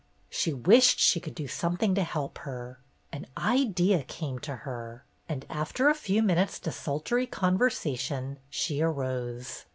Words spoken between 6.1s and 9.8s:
minutes' desultory conversa tion, she arose.